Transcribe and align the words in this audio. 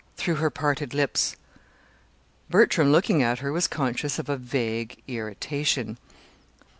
through 0.17 0.33
her 0.33 0.49
parted 0.49 0.95
lips. 0.95 1.35
Bertram, 2.49 2.91
looking 2.91 3.21
at 3.21 3.37
her, 3.37 3.51
was 3.53 3.67
conscious 3.67 4.17
of 4.17 4.29
a 4.29 4.35
vague 4.35 4.99
irritation. 5.07 5.99